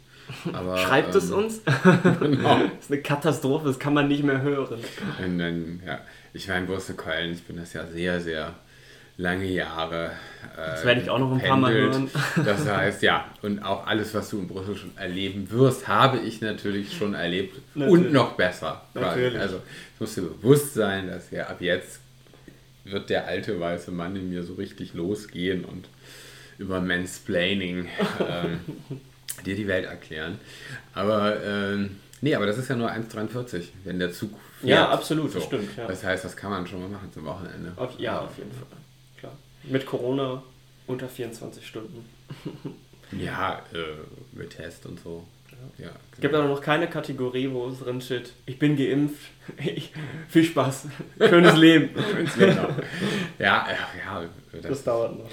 Aber, 0.52 0.76
Schreibt 0.78 1.14
ähm, 1.14 1.18
es 1.18 1.30
uns. 1.30 1.60
genau. 2.20 2.58
Das 2.58 2.84
ist 2.84 2.92
eine 2.92 3.02
Katastrophe, 3.02 3.68
das 3.68 3.78
kann 3.78 3.94
man 3.94 4.08
nicht 4.08 4.22
mehr 4.22 4.42
hören. 4.42 4.78
Und 5.24 5.38
dann, 5.38 5.80
ja, 5.86 6.00
ich 6.32 6.48
war 6.48 6.56
in 6.56 6.66
Brüssel 6.66 6.94
Köln, 6.96 7.32
ich 7.32 7.42
bin 7.42 7.56
das 7.56 7.72
ja 7.72 7.86
sehr, 7.86 8.20
sehr 8.20 8.54
lange 9.16 9.46
Jahre. 9.46 10.12
Äh, 10.56 10.70
das 10.70 10.84
werde 10.84 11.00
ich 11.02 11.10
auch 11.10 11.18
noch 11.18 11.32
ein 11.32 11.38
pendelt. 11.38 11.48
paar 11.48 11.56
Mal 11.58 11.72
hören. 11.72 12.10
Das 12.44 12.66
heißt, 12.66 13.02
ja, 13.02 13.26
und 13.42 13.62
auch 13.62 13.86
alles, 13.86 14.14
was 14.14 14.30
du 14.30 14.40
in 14.40 14.48
Brüssel 14.48 14.76
schon 14.76 14.96
erleben 14.96 15.50
wirst, 15.50 15.86
habe 15.88 16.18
ich 16.18 16.40
natürlich 16.40 16.96
schon 16.96 17.14
erlebt 17.14 17.60
natürlich. 17.74 18.06
und 18.06 18.12
noch 18.12 18.32
besser. 18.32 18.82
Natürlich. 18.94 19.38
Also 19.38 19.56
es 19.94 20.00
muss 20.00 20.14
dir 20.14 20.22
bewusst 20.22 20.74
sein, 20.74 21.08
dass 21.08 21.30
ja 21.30 21.46
ab 21.46 21.60
jetzt 21.60 22.00
wird 22.84 23.10
der 23.10 23.26
alte 23.26 23.60
weiße 23.60 23.90
Mann 23.90 24.16
in 24.16 24.30
mir 24.30 24.42
so 24.42 24.54
richtig 24.54 24.94
losgehen 24.94 25.64
und 25.64 25.88
über 26.58 26.80
Mansplaining 26.80 27.88
ähm, 28.20 28.60
dir 29.42 29.56
die 29.56 29.66
Welt 29.66 29.86
erklären. 29.86 30.38
Aber 30.94 31.42
ähm, 31.44 31.96
nee, 32.20 32.34
aber 32.34 32.46
das 32.46 32.58
ist 32.58 32.68
ja 32.68 32.76
nur 32.76 32.90
1,43, 32.90 33.64
wenn 33.84 33.98
der 33.98 34.12
Zug 34.12 34.30
fährt. 34.60 34.70
Ja, 34.70 34.88
absolut, 34.90 35.32
so. 35.32 35.38
das 35.38 35.46
stimmt. 35.46 35.76
Ja. 35.76 35.86
Das 35.86 36.04
heißt, 36.04 36.24
das 36.24 36.36
kann 36.36 36.50
man 36.50 36.66
schon 36.66 36.80
mal 36.80 36.88
machen 36.88 37.12
zum 37.12 37.24
Wochenende. 37.24 37.72
Auf, 37.76 37.98
ja, 37.98 38.20
auf 38.20 38.36
jeden 38.38 38.52
Fall. 38.52 38.66
Klar. 39.18 39.32
Mit 39.64 39.86
Corona 39.86 40.42
unter 40.86 41.08
24 41.08 41.66
Stunden. 41.66 42.04
ja, 43.12 43.62
äh, 43.72 44.36
mit 44.36 44.50
Test 44.50 44.86
und 44.86 45.00
so. 45.00 45.26
Ja, 45.78 45.86
genau. 45.86 45.98
Es 46.12 46.20
gibt 46.20 46.34
aber 46.34 46.48
noch 46.48 46.60
keine 46.60 46.88
Kategorie, 46.88 47.50
wo 47.50 47.68
es 47.68 47.80
drin 47.80 48.00
steht, 48.00 48.32
ich 48.46 48.58
bin 48.58 48.76
geimpft, 48.76 49.30
ich, 49.58 49.92
viel 50.28 50.44
Spaß, 50.44 50.86
schönes 51.18 51.56
Leben. 51.56 51.90
ja, 52.38 52.76
ja, 53.38 53.66
ja. 53.68 54.24
Das, 54.52 54.62
das, 54.62 54.84
dauert 54.84 55.18
noch. 55.18 55.30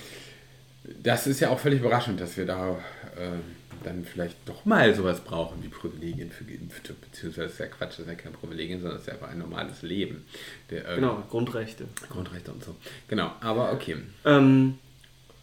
Das 1.02 1.28
ist 1.28 1.40
ja 1.40 1.50
auch 1.50 1.60
völlig 1.60 1.80
überraschend, 1.80 2.20
dass 2.20 2.38
wir 2.38 2.46
da 2.46 2.78
äh, 3.16 3.40
dann 3.84 4.06
vielleicht 4.06 4.38
doch 4.46 4.66
mal 4.66 4.94
sowas 4.96 5.22
brauchen 5.22 5.64
wie 5.64 5.68
Privilegien 5.68 6.32
für 6.32 6.44
Geimpfte, 6.44 6.94
beziehungsweise 6.94 7.48
ist 7.48 7.60
ja 7.60 7.68
Quatsch, 7.68 7.94
das 7.94 8.00
ist 8.00 8.08
ja 8.08 8.16
kein 8.16 8.34
Privilegien, 8.34 8.80
sondern 8.80 8.98
es 8.98 9.04
ist 9.04 9.08
ja 9.08 9.14
einfach 9.14 9.30
ein 9.30 9.40
normales 9.40 9.82
Leben. 9.82 10.26
Der, 10.70 10.88
äh, 10.88 10.96
genau, 10.96 11.24
Grundrechte. 11.30 11.86
Grundrechte 12.10 12.52
und 12.52 12.64
so. 12.64 12.76
Genau, 13.08 13.32
aber 13.42 13.72
okay. 13.72 13.98
Ähm, 14.26 14.78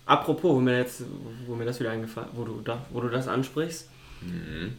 apropos, 0.07 0.55
wo 0.55 0.61
mir 0.61 0.79
jetzt, 0.79 1.03
wo 1.47 1.55
mir 1.55 1.65
das 1.65 1.81
wieder 1.81 1.91
eingefallen, 1.91 2.31
wo 2.33 2.45
du 2.45 2.61
da, 2.61 2.85
wo 2.91 3.01
du 3.01 3.09
das 3.09 3.29
ansprichst, 3.29 3.89
mhm. 4.21 4.77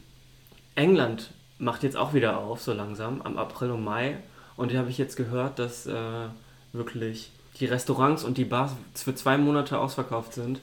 England 0.75 1.31
macht 1.57 1.83
jetzt 1.83 1.97
auch 1.97 2.13
wieder 2.13 2.37
auf, 2.37 2.61
so 2.61 2.73
langsam, 2.73 3.21
am 3.21 3.37
April 3.37 3.71
und 3.71 3.83
Mai. 3.83 4.17
Und 4.57 4.69
hier 4.69 4.79
habe 4.79 4.89
ich 4.89 4.97
jetzt 4.97 5.15
gehört, 5.15 5.59
dass 5.59 5.85
äh, 5.85 6.27
wirklich 6.73 7.31
die 7.59 7.65
Restaurants 7.65 8.23
und 8.23 8.37
die 8.37 8.45
Bars 8.45 8.73
für 8.93 9.15
zwei 9.15 9.37
Monate 9.37 9.79
ausverkauft 9.79 10.33
sind, 10.33 10.59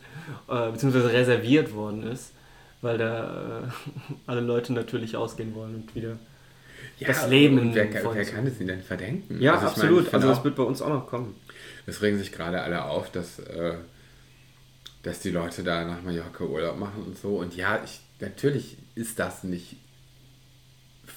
äh, 0.48 0.70
beziehungsweise 0.70 1.12
reserviert 1.12 1.74
worden 1.74 2.02
ist, 2.02 2.32
weil 2.82 2.98
da 2.98 3.62
äh, 3.62 4.12
alle 4.26 4.40
Leute 4.40 4.72
natürlich 4.72 5.16
ausgehen 5.16 5.54
wollen 5.54 5.74
und 5.76 5.94
wieder 5.94 6.18
ja, 6.98 7.08
das 7.08 7.28
Leben 7.28 7.58
in 7.58 7.74
wer, 7.74 7.92
wer 7.92 8.24
kann 8.24 8.46
es 8.46 8.58
ihnen 8.58 8.68
denn 8.68 8.82
verdenken? 8.82 9.40
Ja, 9.40 9.54
also 9.54 9.68
absolut. 9.68 10.04
Meine, 10.04 10.14
also 10.14 10.28
das 10.28 10.44
wird 10.44 10.56
bei 10.56 10.62
uns 10.62 10.82
auch 10.82 10.88
noch 10.88 11.06
kommen. 11.06 11.34
Es 11.86 12.02
regen 12.02 12.18
sich 12.18 12.32
gerade 12.32 12.62
alle 12.62 12.84
auf, 12.84 13.10
dass, 13.10 13.38
äh, 13.40 13.74
dass 15.02 15.20
die 15.20 15.30
Leute 15.30 15.64
da 15.64 15.84
nach 15.84 16.02
Mallorca 16.02 16.44
Urlaub 16.44 16.78
machen 16.78 17.02
und 17.04 17.18
so. 17.18 17.36
Und 17.36 17.56
ja, 17.56 17.82
ich, 17.82 18.00
natürlich 18.20 18.76
ist 18.94 19.18
das 19.18 19.42
nicht 19.42 19.76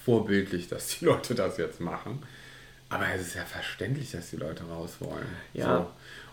vorbildlich, 0.06 0.68
dass 0.68 0.88
die 0.88 1.06
Leute 1.06 1.36
das 1.36 1.58
jetzt 1.58 1.82
machen. 1.82 2.24
Aber 2.90 3.06
es 3.14 3.22
ist 3.22 3.36
ja 3.36 3.44
verständlich, 3.44 4.12
dass 4.12 4.30
die 4.30 4.38
Leute 4.38 4.64
raus 4.64 4.98
wollen. 5.00 5.28
Ja. 5.54 5.78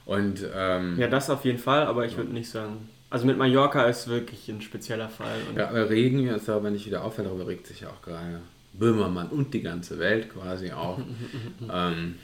So. 0.06 0.12
Und, 0.12 0.46
ähm, 0.54 0.98
ja, 0.98 1.08
das 1.08 1.30
auf 1.30 1.44
jeden 1.44 1.58
Fall, 1.58 1.86
aber 1.86 2.04
ich 2.04 2.16
würde 2.16 2.32
nicht 2.32 2.50
sagen. 2.50 2.88
Also 3.12 3.26
mit 3.26 3.36
Mallorca 3.36 3.84
ist 3.84 4.08
wirklich 4.08 4.48
ein 4.48 4.62
spezieller 4.62 5.10
Fall. 5.10 5.38
ja, 5.54 5.68
aber 5.68 5.90
Regen 5.90 6.26
ist 6.28 6.48
aber 6.48 6.70
nicht 6.70 6.86
wieder 6.86 7.04
auffällt, 7.04 7.28
darüber 7.28 7.46
regt 7.46 7.66
sich 7.66 7.82
ja 7.82 7.90
auch 7.90 8.00
gerade 8.00 8.40
Böhmermann 8.72 9.28
und 9.28 9.52
die 9.52 9.60
ganze 9.60 9.98
Welt 9.98 10.32
quasi 10.32 10.72
auch. 10.72 10.98
ähm, 11.70 12.14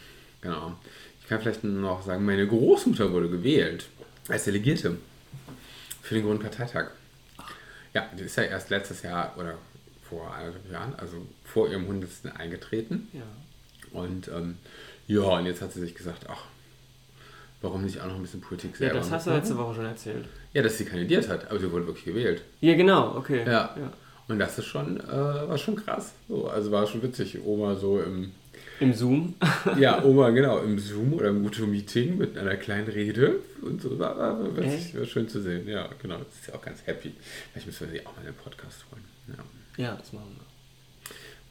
genau. 0.41 0.79
Ich 1.21 1.29
kann 1.29 1.43
vielleicht 1.43 1.63
noch 1.63 2.03
sagen, 2.03 2.25
meine 2.25 2.47
Großmutter 2.47 3.13
wurde 3.13 3.29
gewählt 3.29 3.85
als 4.29 4.45
Delegierte 4.45 4.97
für 6.01 6.15
den 6.15 6.25
Grundparteitag. 6.25 6.93
Ja, 7.93 8.09
die 8.19 8.23
ist 8.23 8.39
ja 8.39 8.45
erst 8.45 8.71
letztes 8.71 9.03
Jahr 9.03 9.35
oder 9.37 9.59
vor 10.09 10.35
eineinhalb 10.35 10.73
Jahren, 10.73 10.95
also 10.95 11.19
vor 11.45 11.69
ihrem 11.69 11.83
100. 11.83 12.35
eingetreten. 12.35 13.09
Ja. 13.13 13.21
Und 13.93 14.29
ähm, 14.29 14.57
ja, 15.07 15.21
und 15.21 15.45
jetzt 15.45 15.61
hat 15.61 15.75
sie 15.75 15.81
sich 15.81 15.95
gesagt, 15.95 16.25
ach, 16.31 16.45
warum 17.61 17.83
nicht 17.83 18.01
auch 18.01 18.07
noch 18.07 18.17
ein 18.17 18.23
bisschen 18.23 18.41
Politik 18.41 18.77
selber 18.77 18.95
Ja, 18.95 19.01
das 19.01 19.11
hast 19.11 19.27
du 19.27 19.31
letzte 19.31 19.57
Woche 19.57 19.75
schon 19.75 19.87
erzählt. 19.87 20.27
Ja, 20.53 20.63
dass 20.63 20.79
sie 20.79 20.85
kandidiert 20.85 21.29
hat, 21.29 21.51
aber 21.51 21.59
sie 21.59 21.71
wurde 21.71 21.87
wirklich 21.87 22.05
gewählt. 22.05 22.43
Ja, 22.61 22.75
genau, 22.75 23.17
okay. 23.17 23.45
Ja. 23.45 23.75
ja. 23.77 23.93
Und 24.29 24.39
das 24.39 24.59
ist 24.59 24.67
schon, 24.67 25.01
äh, 25.01 25.09
war 25.13 25.57
schon 25.57 25.77
krass. 25.77 26.13
So, 26.29 26.49
also 26.49 26.71
war 26.71 26.87
schon 26.87 27.03
witzig, 27.03 27.39
Oma 27.45 27.75
so 27.75 28.01
im... 28.01 28.33
Im 28.81 28.93
Zoom? 28.93 29.35
ja, 29.79 30.05
Oma, 30.05 30.31
genau, 30.31 30.59
im 30.59 30.79
Zoom 30.79 31.15
oder 31.15 31.31
im 31.31 31.43
Meeting 31.43 32.19
mit 32.19 32.37
einer 32.37 32.57
kleinen 32.57 32.89
Rede 32.89 33.37
und 33.63 33.81
so. 33.81 33.99
War, 33.99 34.17
war, 34.17 34.57
witzig, 34.57 34.97
war 34.97 35.07
schön 35.07 35.29
zu 35.29 35.41
sehen. 35.41 35.67
Ja, 35.67 35.89
genau. 36.01 36.19
Das 36.19 36.41
ist 36.41 36.49
ja 36.49 36.55
auch 36.55 36.63
ganz 36.63 36.87
happy. 36.87 37.13
Vielleicht 37.51 37.67
müssen 37.67 37.91
wir 37.91 37.99
sie 37.99 38.07
auch 38.07 38.13
mal 38.13 38.21
in 38.21 38.27
den 38.27 38.35
Podcast 38.35 38.85
holen. 38.93 39.05
Ja, 39.29 39.85
ja 39.85 39.97
das 39.97 40.13
machen 40.13 40.37
wir. 40.37 40.48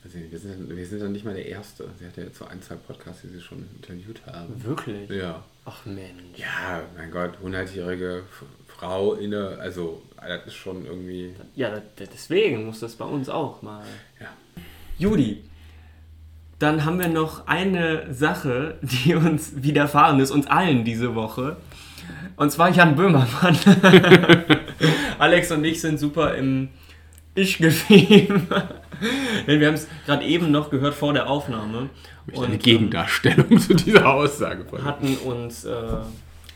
Also 0.08 0.20
wir, 0.32 0.40
sind, 0.40 0.78
wir 0.78 0.86
sind 0.86 1.02
dann 1.02 1.12
nicht 1.12 1.26
mal 1.26 1.34
der 1.34 1.46
Erste. 1.46 1.90
Sie 2.00 2.06
hat 2.06 2.16
ja 2.16 2.24
jetzt 2.24 2.38
so 2.38 2.46
ein, 2.46 2.62
zwei 2.62 2.76
Podcasts, 2.76 3.24
die 3.24 3.28
sie 3.28 3.42
schon 3.42 3.68
interviewt 3.76 4.22
haben. 4.26 4.64
Wirklich? 4.64 5.10
Ja. 5.10 5.44
Ach 5.66 5.86
Mensch. 5.86 6.38
Ja, 6.38 6.82
mein 6.96 7.12
Gott, 7.12 7.32
100-jährige 7.44 8.24
Frau 8.68 9.16
inne, 9.16 9.58
also 9.60 10.02
das 10.16 10.48
ist 10.48 10.56
schon 10.56 10.86
irgendwie. 10.86 11.34
Ja, 11.56 11.82
deswegen 12.00 12.66
muss 12.66 12.80
das 12.80 12.96
bei 12.96 13.04
uns 13.04 13.28
auch 13.28 13.62
mal. 13.62 13.84
Ja. 14.22 14.28
Judy, 14.98 15.44
dann 16.58 16.86
haben 16.86 17.00
wir 17.00 17.10
noch 17.10 17.46
eine 17.48 18.14
Sache, 18.14 18.78
die 18.82 19.14
uns 19.14 19.62
widerfahren 19.62 20.22
ist, 20.22 20.32
uns 20.32 20.48
allen 20.48 20.86
diese 20.86 21.16
Woche. 21.16 21.58
Und 22.38 22.50
zwar 22.50 22.70
Jan 22.70 22.96
Böhmermann. 22.96 23.58
Alex 25.20 25.52
und 25.52 25.66
ich 25.66 25.82
sind 25.82 26.00
super 26.00 26.36
im 26.36 26.70
Ich-Gefühl. 27.36 28.42
Denn 29.48 29.60
wir 29.60 29.68
haben 29.68 29.75
es 29.75 29.88
gerade 30.06 30.25
eben 30.25 30.51
noch 30.51 30.70
gehört 30.70 30.94
vor 30.94 31.13
der 31.13 31.30
Aufnahme. 31.30 31.89
Und 32.32 32.46
eine 32.46 32.58
Gegendarstellung 32.58 33.51
ähm, 33.51 33.60
zu 33.60 33.74
dieser 33.74 34.08
Aussage 34.08 34.66
von 34.66 34.84
hatten 34.84 35.16
uns, 35.18 35.66
äh, 35.66 35.72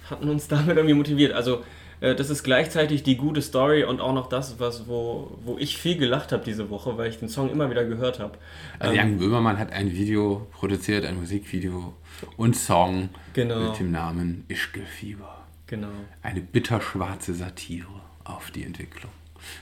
hatten 0.09 0.29
uns 0.29 0.47
damit 0.47 0.75
irgendwie 0.77 0.95
motiviert. 0.95 1.33
Also 1.33 1.63
äh, 2.01 2.15
das 2.15 2.29
ist 2.29 2.43
gleichzeitig 2.43 3.03
die 3.03 3.15
gute 3.15 3.41
Story 3.41 3.83
und 3.83 4.01
auch 4.01 4.13
noch 4.13 4.27
das, 4.27 4.59
was, 4.59 4.87
wo, 4.87 5.37
wo 5.43 5.57
ich 5.57 5.77
viel 5.77 5.97
gelacht 5.97 6.31
habe 6.31 6.43
diese 6.43 6.69
Woche, 6.69 6.97
weil 6.97 7.09
ich 7.09 7.19
den 7.19 7.29
Song 7.29 7.49
immer 7.49 7.69
wieder 7.69 7.85
gehört 7.85 8.19
habe. 8.19 8.37
Also 8.79 8.95
Jan 8.95 9.13
ähm, 9.13 9.17
Böhmermann 9.19 9.57
hat 9.57 9.71
ein 9.71 9.91
Video 9.91 10.47
produziert, 10.51 11.05
ein 11.05 11.17
Musikvideo 11.17 11.93
und 12.35 12.55
Song 12.55 13.09
genau. 13.33 13.69
mit 13.69 13.79
dem 13.79 13.91
Namen 13.91 14.43
Ischgelfieber. 14.49 15.37
Genau. 15.67 15.87
Eine 16.21 16.41
bitterschwarze 16.41 17.33
Satire 17.33 17.87
auf 18.25 18.51
die 18.51 18.63
Entwicklung. 18.63 19.11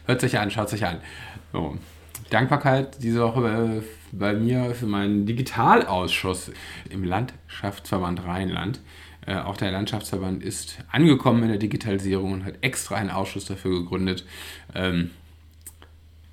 Hört 0.05 0.21
sich 0.21 0.39
an, 0.39 0.49
schaut 0.49 0.69
sich 0.69 0.85
an. 0.85 1.01
So. 1.53 1.77
Dankbarkeit 2.29 3.01
diese 3.01 3.21
Woche 3.21 3.41
bei, 3.41 3.81
bei 4.11 4.33
mir 4.33 4.73
für 4.75 4.85
meinen 4.85 5.25
Digitalausschuss 5.25 6.51
im 6.89 7.03
Landschaftsverband 7.03 8.25
Rheinland. 8.25 8.81
Äh, 9.25 9.37
auch 9.37 9.57
der 9.57 9.71
Landschaftsverband 9.71 10.43
ist 10.43 10.79
angekommen 10.91 11.43
in 11.43 11.49
der 11.49 11.57
Digitalisierung 11.57 12.33
und 12.33 12.45
hat 12.45 12.55
extra 12.61 12.95
einen 12.95 13.09
Ausschuss 13.09 13.45
dafür 13.45 13.79
gegründet. 13.79 14.25
Ähm, 14.73 15.11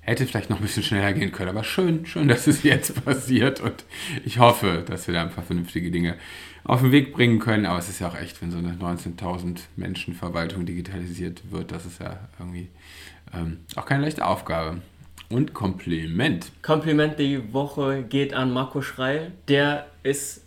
hätte 0.07 0.25
vielleicht 0.25 0.49
noch 0.49 0.57
ein 0.57 0.63
bisschen 0.63 0.83
schneller 0.83 1.11
gehen 1.11 1.33
können, 1.33 1.49
aber 1.49 1.65
schön, 1.65 2.05
schön, 2.05 2.29
dass 2.29 2.47
es 2.47 2.63
jetzt 2.63 3.03
passiert 3.05 3.59
und 3.59 3.83
ich 4.23 4.39
hoffe, 4.39 4.83
dass 4.87 5.05
wir 5.07 5.13
da 5.13 5.21
ein 5.21 5.31
paar 5.31 5.43
vernünftige 5.43 5.91
Dinge 5.91 6.15
auf 6.63 6.81
den 6.81 6.91
Weg 6.91 7.13
bringen 7.13 7.39
können. 7.39 7.65
Aber 7.65 7.77
es 7.77 7.89
ist 7.89 7.99
ja 7.99 8.07
auch 8.07 8.17
echt, 8.17 8.41
wenn 8.41 8.49
so 8.49 8.57
eine 8.57 8.73
19.000 8.73 9.59
Menschen 9.75 10.13
Verwaltung 10.13 10.65
digitalisiert 10.65 11.51
wird, 11.51 11.71
das 11.71 11.85
ist 11.85 11.99
ja 11.99 12.19
irgendwie 12.39 12.69
ähm, 13.33 13.59
auch 13.75 13.85
keine 13.85 14.03
leichte 14.03 14.25
Aufgabe. 14.25 14.81
Und 15.29 15.53
Kompliment. 15.53 16.51
Kompliment 16.61 17.19
die 17.19 17.53
Woche 17.53 18.03
geht 18.03 18.33
an 18.33 18.51
Marco 18.51 18.81
Schreil. 18.81 19.33
Der 19.49 19.87
ist 20.03 20.43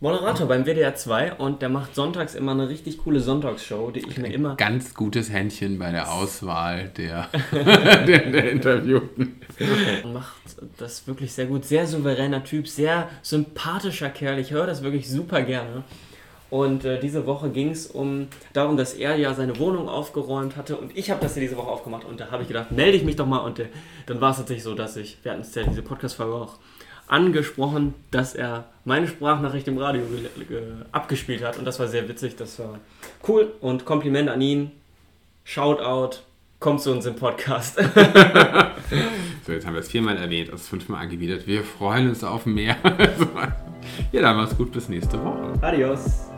Moderator 0.00 0.46
beim 0.46 0.64
WDR 0.64 0.94
2 0.94 1.34
und 1.34 1.62
der 1.62 1.68
macht 1.68 1.94
sonntags 1.94 2.34
immer 2.34 2.52
eine 2.52 2.68
richtig 2.68 2.98
coole 2.98 3.20
Sonntagsshow, 3.20 3.90
die 3.90 4.00
ich 4.00 4.18
mir 4.18 4.32
immer. 4.32 4.56
Ganz 4.56 4.94
gutes 4.94 5.30
Händchen 5.30 5.78
bei 5.78 5.90
der 5.90 6.12
Auswahl 6.12 6.88
der, 6.96 7.28
der, 7.52 8.30
der 8.30 8.50
Interviewten. 8.50 9.40
Macht 10.12 10.36
das 10.78 11.06
wirklich 11.06 11.32
sehr 11.32 11.46
gut. 11.46 11.64
Sehr 11.64 11.86
souveräner 11.86 12.44
Typ, 12.44 12.68
sehr 12.68 13.08
sympathischer 13.22 14.10
Kerl. 14.10 14.38
Ich 14.38 14.50
höre 14.50 14.66
das 14.66 14.82
wirklich 14.82 15.08
super 15.08 15.42
gerne. 15.42 15.82
Und 16.48 16.84
äh, 16.84 17.00
diese 17.00 17.26
Woche 17.26 17.50
ging 17.50 17.70
es 17.70 17.86
um 17.86 18.28
darum, 18.52 18.76
dass 18.76 18.94
er 18.94 19.16
ja 19.16 19.34
seine 19.34 19.58
Wohnung 19.58 19.88
aufgeräumt 19.88 20.56
hatte 20.56 20.76
und 20.76 20.96
ich 20.96 21.10
habe 21.10 21.20
das 21.20 21.34
ja 21.34 21.40
diese 21.40 21.56
Woche 21.56 21.68
aufgemacht 21.68 22.04
und 22.04 22.20
da 22.20 22.30
habe 22.30 22.42
ich 22.42 22.48
gedacht, 22.48 22.70
melde 22.70 22.96
ich 22.96 23.02
mich 23.02 23.16
doch 23.16 23.26
mal 23.26 23.38
und 23.38 23.58
äh, 23.58 23.66
dann 24.06 24.20
war 24.20 24.30
es 24.30 24.36
tatsächlich 24.36 24.62
so, 24.62 24.74
dass 24.74 24.96
ich, 24.96 25.18
wir 25.22 25.32
hatten 25.32 25.40
es 25.40 25.54
ja 25.54 25.64
diese 25.64 25.82
Podcast-Folge 25.82 26.34
auch 26.34 26.58
angesprochen, 27.08 27.94
dass 28.10 28.34
er 28.34 28.64
meine 28.84 29.08
Sprachnachricht 29.08 29.66
im 29.66 29.78
Radio 29.78 30.02
abgespielt 30.92 31.42
hat 31.42 31.58
und 31.58 31.64
das 31.64 31.80
war 31.80 31.88
sehr 31.88 32.08
witzig, 32.08 32.36
das 32.36 32.58
war 32.60 32.78
cool 33.26 33.52
und 33.60 33.84
Kompliment 33.84 34.28
an 34.28 34.40
ihn, 34.40 34.70
Shoutout, 35.42 36.18
kommt 36.60 36.80
zu 36.80 36.92
uns 36.92 37.06
im 37.06 37.16
Podcast. 37.16 37.76
so, 39.46 39.52
jetzt 39.52 39.66
haben 39.66 39.74
wir 39.74 39.80
es 39.80 39.88
viermal 39.88 40.16
erwähnt, 40.16 40.50
also 40.50 40.64
fünfmal 40.64 41.02
angewidert. 41.02 41.46
Wir 41.46 41.62
freuen 41.62 42.08
uns 42.08 42.24
auf 42.24 42.46
mehr. 42.46 42.76
ja, 44.12 44.22
dann 44.22 44.36
mach's 44.36 44.56
gut, 44.56 44.72
bis 44.72 44.88
nächste 44.88 45.22
Woche. 45.22 45.52
Adios. 45.60 46.35